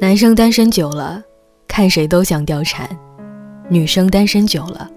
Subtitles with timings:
[0.00, 1.22] 男生单身久了，
[1.68, 2.86] 看谁都像貂蝉；
[3.68, 4.90] 女生单身久了，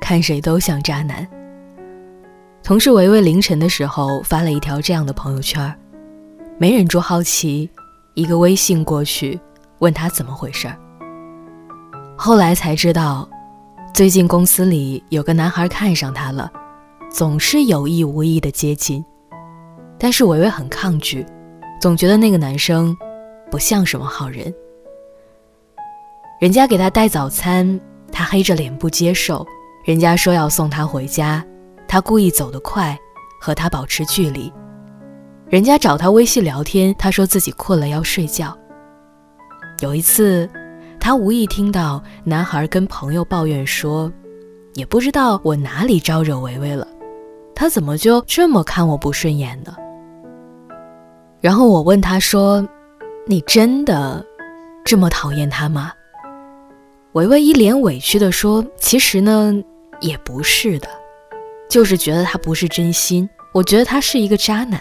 [0.00, 1.26] 看谁都像渣男。
[2.62, 5.74] 同事维维凌晨的时候发了一条这样的朋友圈，
[6.58, 7.68] 没忍住好奇，
[8.14, 9.38] 一个微信过去
[9.78, 10.68] 问他怎么回事。
[12.16, 13.28] 后来才知道，
[13.94, 16.50] 最近公司里有个男孩看上她了，
[17.10, 19.04] 总是有意无意的接近，
[19.98, 21.24] 但是维维很抗拒，
[21.80, 22.96] 总觉得那个男生。
[23.50, 24.52] 不像什么好人。
[26.40, 27.80] 人家给他带早餐，
[28.12, 29.44] 他黑着脸不接受；
[29.84, 31.44] 人家说要送他回家，
[31.88, 32.96] 他故意走得快，
[33.40, 34.52] 和他保持距离；
[35.48, 38.56] 人家找他微信聊天，他说自己困了要睡觉。
[39.80, 40.48] 有一次，
[41.00, 44.12] 他无意听到男孩跟朋友抱怨说
[44.74, 46.86] ：“也不知道我哪里招惹维维了，
[47.52, 49.74] 他怎么就这么看我不顺眼呢？”
[51.40, 52.64] 然后我问他说。
[53.30, 54.24] 你真的
[54.86, 55.92] 这么讨厌他吗？
[57.12, 59.52] 维维一脸委屈地说：“其实呢，
[60.00, 60.88] 也不是的，
[61.68, 63.28] 就是觉得他不是真心。
[63.52, 64.80] 我觉得他是一个渣男。”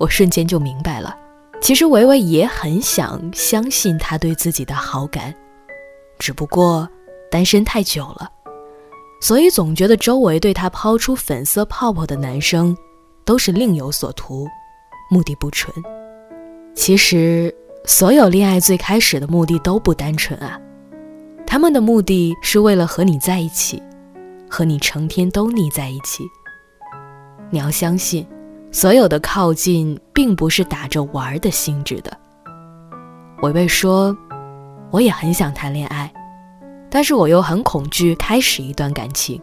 [0.00, 1.14] 我瞬间就明白了，
[1.60, 5.34] 其实维维也很想相信他对自己的好感，
[6.18, 6.88] 只不过
[7.30, 8.32] 单身太久了，
[9.20, 12.74] 所以总觉得周围对他抛出粉色泡泡的男生
[13.26, 14.48] 都是另有所图，
[15.10, 15.70] 目的不纯。
[16.74, 20.60] 其实，所有恋爱最开始的目的都不单纯啊，
[21.46, 23.80] 他们的目的是为了和你在一起，
[24.50, 26.24] 和你成天都腻在一起。
[27.50, 28.26] 你要相信，
[28.72, 32.14] 所有的靠近并不是打着玩的性质的。
[33.42, 34.16] 维维说
[34.90, 36.12] ：“我也很想谈恋爱，
[36.90, 39.40] 但是我又很恐惧开始一段感情，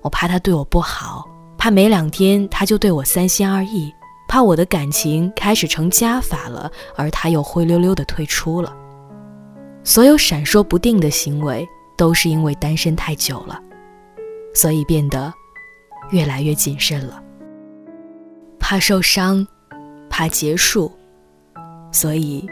[0.00, 1.28] 我怕他对我不好，
[1.58, 3.92] 怕没两天他就对我三心二意。”
[4.30, 8.72] 怕我的感情开始成加法了，而他又灰溜溜的退出了。
[9.82, 11.68] 所有闪烁不定的行为，
[11.98, 13.60] 都是因为单身太久了，
[14.54, 15.34] 所以变得
[16.12, 17.20] 越来越谨慎了。
[18.60, 19.44] 怕受伤，
[20.08, 20.92] 怕结束，
[21.90, 22.48] 所以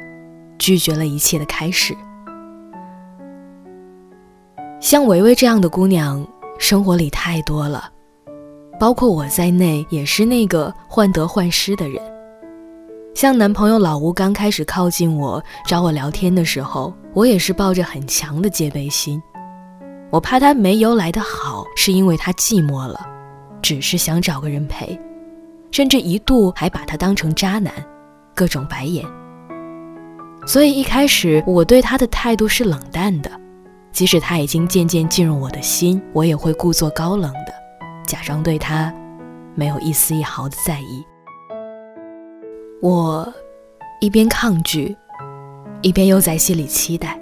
[0.59, 1.97] 拒绝了一切的开始。
[4.81, 6.27] 像维维这样的姑娘，
[6.59, 7.89] 生活里太多了。
[8.79, 12.01] 包括我在内，也是那个患得患失的人。
[13.15, 19.21] 像男朋友老吴刚开始靠近我、找我聊天的时候，我也是抱着很强的戒备心。
[20.11, 23.05] 我怕他没由来的好，是因为他寂寞了，
[23.61, 24.99] 只是想找个人陪，
[25.73, 27.73] 甚至一度还把他当成渣男，
[28.37, 29.05] 各种白眼。
[30.47, 33.31] 所以一开始我对他的态度是冷淡的，
[33.91, 37.53] 即使他已经渐渐进入我的心，我也会故作高冷的。
[38.09, 38.91] 假装对他
[39.55, 41.05] 没有一丝一毫的在意，
[42.81, 43.31] 我
[44.01, 44.97] 一边抗拒，
[45.83, 47.21] 一边又在心里期待。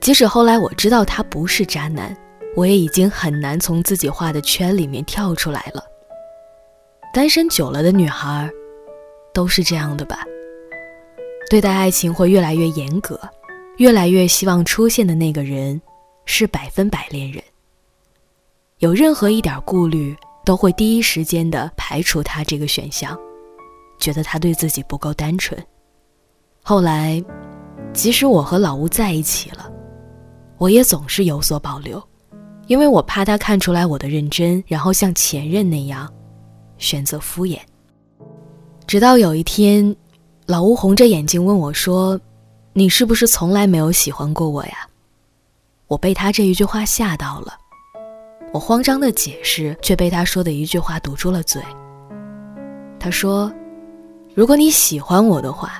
[0.00, 2.16] 即使后来我知道他不是渣男，
[2.54, 5.84] 我也已经很难从自己画的圈里面跳出来了。
[7.12, 8.48] 单身久了的女孩，
[9.34, 10.24] 都是这样的吧？
[11.50, 13.20] 对待爱情会越来越严格，
[13.76, 15.78] 越来越希望出现的那个人
[16.24, 17.42] 是百分百恋人。
[18.78, 20.14] 有任何一点顾虑，
[20.44, 23.18] 都会第一时间的排除他这个选项，
[23.98, 25.58] 觉得他对自己不够单纯。
[26.62, 27.24] 后来，
[27.94, 29.72] 即使我和老吴在一起了，
[30.58, 32.02] 我也总是有所保留，
[32.66, 36.06] 因为我怕他看出来我的认真，然后像前任那样
[36.76, 37.58] 选择敷衍。
[38.86, 39.96] 直到有一天，
[40.44, 42.20] 老吴红着眼睛问我说
[42.74, 44.86] ：“你是不是从来没有喜欢过我呀？”
[45.88, 47.54] 我被他这一句话吓到了。
[48.56, 51.60] 我慌张的解释，却被他说的一句话堵住了嘴。
[52.98, 53.52] 他说
[54.34, 55.78] ：“如果你喜欢我的话，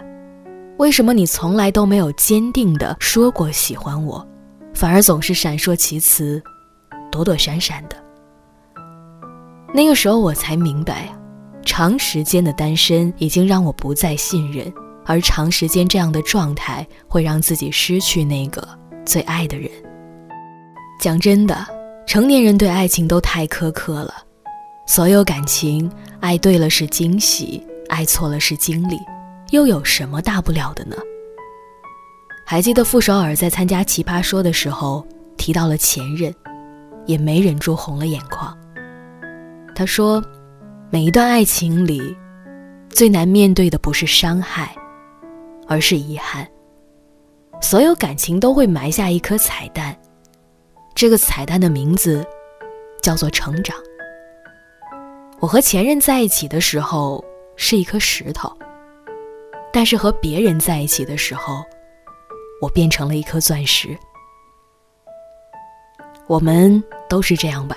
[0.77, 4.25] 为什么你从来都没有坚定的说过喜欢我，
[4.75, 6.43] 反而总是闪烁其词，
[7.11, 7.97] 躲躲闪闪的？”
[9.73, 11.09] 那个时候我才明白，
[11.65, 14.71] 长时间的单身已经让我不再信任，
[15.07, 18.69] 而长时间这样的状态会让自己失去那个
[19.07, 19.71] 最爱的人。
[21.01, 21.75] 讲真的。
[22.07, 24.15] 成年人对爱情都太苛刻了，
[24.87, 28.97] 所有感情，爱对了是惊喜，爱错了是经历，
[29.51, 30.97] 又有什么大不了的呢？
[32.47, 35.05] 还记得傅首尔在参加《奇葩说》的时候
[35.37, 36.33] 提到了前任，
[37.07, 38.57] 也没忍住红了眼眶。
[39.75, 40.25] 他说
[40.89, 42.17] ：“每一段爱情里，
[42.89, 44.75] 最难面对的不是伤害，
[45.67, 46.47] 而是遗憾。
[47.61, 49.95] 所有感情都会埋下一颗彩蛋。”
[50.97, 52.27] 这个彩蛋的名字
[53.03, 53.77] 叫做成长。
[55.39, 57.23] 我和前任在一起的时候
[57.55, 58.51] 是一颗石头，
[59.71, 61.63] 但是和别人在一起的时候，
[62.63, 63.95] 我变成了一颗钻石。
[66.27, 67.77] 我们都是这样吧，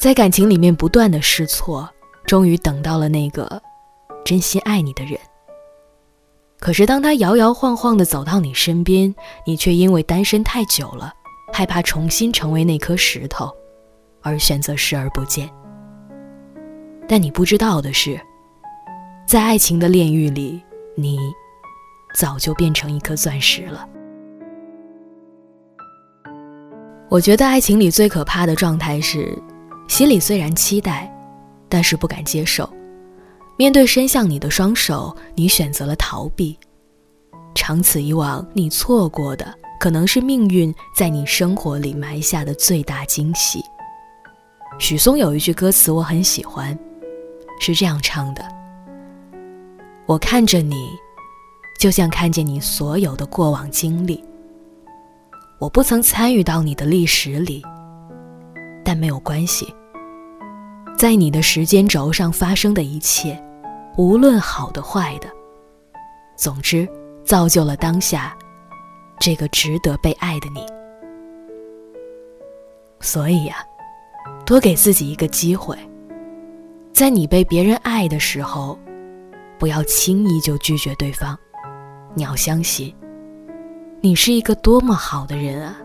[0.00, 1.86] 在感情里面不断的试错，
[2.26, 3.60] 终于等到了那个
[4.24, 5.20] 真心爱你的人。
[6.58, 9.14] 可是当他摇摇晃晃的走到你身边，
[9.46, 11.12] 你却因为单身太久了，
[11.58, 13.52] 害怕重新成为那颗石头，
[14.22, 15.50] 而选择视而不见。
[17.08, 18.16] 但你不知道的是，
[19.26, 20.62] 在爱情的炼狱里，
[20.94, 21.18] 你
[22.14, 23.88] 早就变成一颗钻石了。
[27.08, 29.36] 我觉得爱情里最可怕的状态是，
[29.88, 31.12] 心里虽然期待，
[31.68, 32.72] 但是不敢接受。
[33.56, 36.56] 面对伸向你的双手，你选择了逃避。
[37.52, 43.62] 长此以往，你错过的可能是命运在你生活里埋下的最大惊喜。
[44.78, 46.76] 许嵩有一句歌词我很喜欢，
[47.60, 48.44] 是这样唱的
[50.06, 50.90] ：“我看着你，
[51.80, 54.22] 就像看见你所有的过往经历。”
[55.58, 57.60] 我不曾参与到你的历史里，
[58.84, 59.66] 但没有关系。
[60.96, 63.36] 在你的时间轴上发生的一切，
[63.96, 65.28] 无论好的坏的，
[66.36, 66.88] 总之
[67.24, 68.36] 造就了当下
[69.18, 70.64] 这个值得被爱的你。
[73.00, 73.56] 所以呀，
[74.44, 75.76] 多给自己一个机会，
[76.92, 78.78] 在你被别人爱的时候，
[79.58, 81.38] 不要轻易就拒绝对方。
[82.14, 82.94] 你要相信。
[84.00, 85.76] 你是一个多么好的人啊，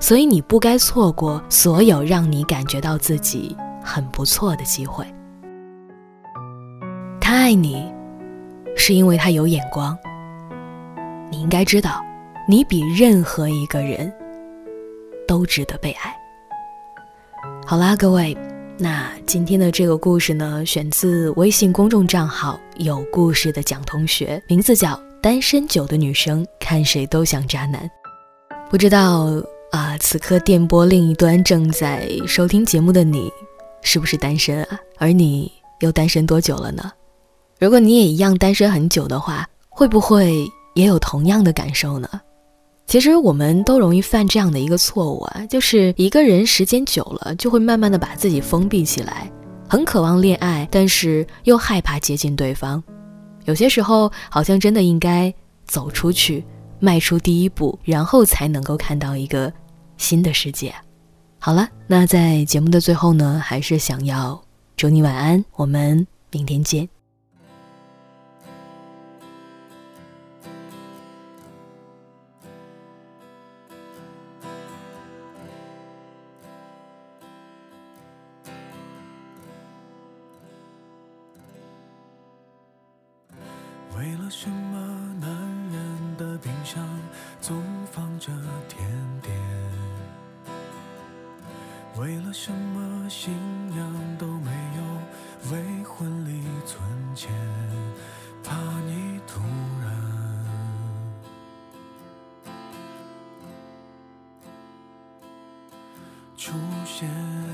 [0.00, 5.06] 所以你不该错过所有让你感觉到自己很不错的机会。
[7.20, 7.92] 他爱你，
[8.76, 9.96] 是因为他有眼光。
[11.30, 12.04] 你应该知道，
[12.48, 14.12] 你比任何一个人
[15.26, 16.14] 都值得被爱。
[17.66, 18.36] 好啦，各位，
[18.78, 25.00] 那今天的这个故事呢，选自微信公众账号“有故事的蒋同学”，名字叫。
[25.22, 27.88] 单身久的女生看谁都像渣男，
[28.68, 29.40] 不知道
[29.70, 33.30] 啊，此刻电波另一端正在收听节目的你，
[33.82, 34.80] 是不是单身啊？
[34.98, 35.48] 而你
[35.78, 36.90] 又单身多久了呢？
[37.60, 42.08] 如果你也一样单身很久的话，会不会也有同样的感受呢？
[42.86, 49.30] 其实我们都容易犯这样的一个错误啊，就是一个人时间久了，就会慢慢的把自己封闭起来，
[49.68, 52.82] 很渴望恋爱，但是又害怕接近对方。
[53.46, 55.32] 有些时候，好像真的应该
[55.64, 56.44] 走出去，
[56.80, 59.50] 迈出第一步，然后才能够看到一个
[59.96, 60.74] 新的世界。
[61.38, 64.40] 好了，那在节目的最后呢，还是想要
[64.76, 67.01] 祝你晚安，我们明天见。
[84.34, 84.78] 什么
[85.20, 85.30] 男
[85.70, 86.82] 人的冰箱
[87.38, 87.62] 总
[87.92, 88.32] 放着
[88.66, 88.88] 甜
[89.20, 89.36] 点？
[91.98, 93.34] 为了什么信
[93.76, 96.82] 仰都没有为婚礼存
[97.14, 97.30] 钱？
[98.42, 98.56] 怕
[98.86, 99.42] 你突
[99.82, 99.92] 然
[106.38, 106.54] 出
[106.86, 107.51] 现。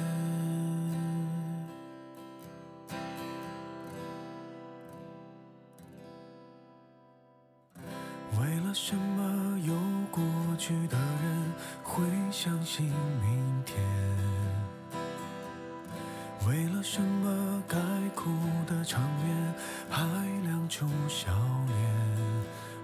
[16.48, 17.76] 为了什么该
[18.14, 18.30] 哭
[18.66, 19.54] 的场面
[19.90, 20.02] 还
[20.44, 21.30] 亮出笑
[21.66, 21.76] 脸，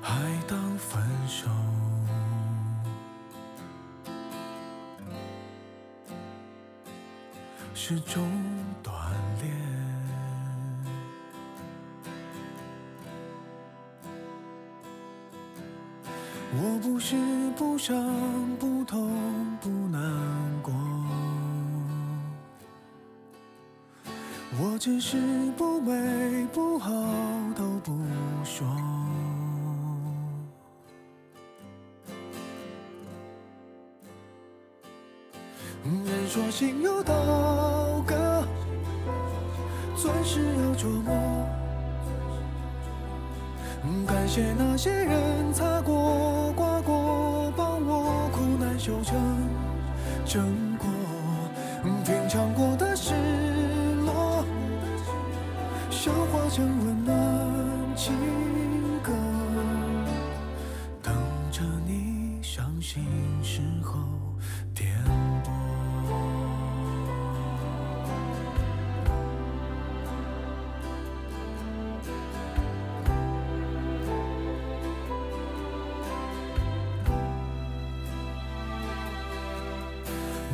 [0.03, 1.49] 还当分手
[7.75, 8.23] 是种
[8.83, 8.93] 锻
[9.41, 9.51] 炼？
[16.57, 17.17] 我不是
[17.57, 17.97] 不伤
[18.61, 20.03] 不痛不难
[20.63, 20.73] 过，
[24.57, 25.17] 我只是
[25.57, 26.91] 不美不好
[27.57, 27.93] 都不
[28.45, 28.65] 说。
[35.85, 37.13] 人说心有刀
[38.07, 38.47] 割，
[39.97, 41.47] 钻石要琢磨。
[44.07, 49.17] 感谢那些人擦过、刮过，帮我苦难修成
[50.25, 50.87] 正果。
[52.05, 53.13] 品尝过的事
[56.57, 58.15] 像温暖情
[59.03, 59.13] 歌
[61.03, 61.13] 等
[61.51, 63.03] 着你伤心
[63.43, 63.99] 时候
[64.73, 64.95] 点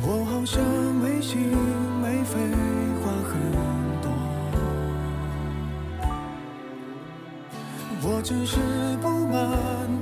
[0.01, 0.63] 播我好像
[0.95, 1.37] 没心
[2.01, 2.60] 没肺
[8.23, 8.57] 只是
[9.01, 9.41] 不满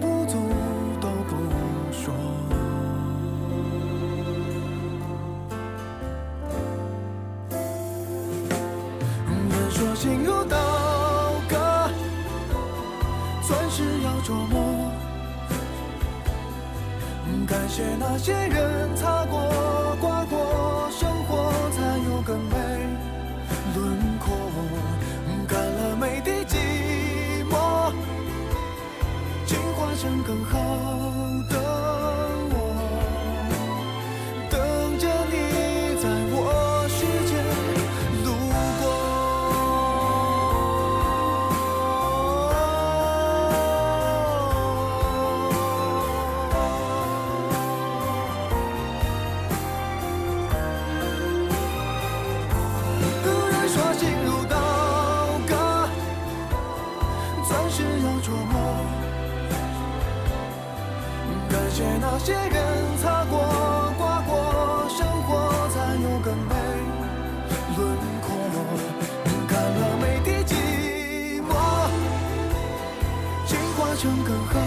[0.02, 0.38] 不足
[1.00, 1.36] 都不
[1.94, 2.14] 说。
[9.50, 10.58] 人说心如刀
[11.48, 11.90] 割，
[13.48, 14.92] 钻石要琢磨。
[17.48, 18.96] 感谢那些人
[30.00, 31.19] 进化成更好。
[61.80, 63.40] 谢那些人擦过、
[63.98, 66.54] 刮过，生活才有更美
[67.78, 67.80] 轮
[68.20, 68.28] 廓。
[69.48, 70.52] 看了每滴寂
[71.42, 71.50] 寞，
[73.48, 74.60] 进化成更好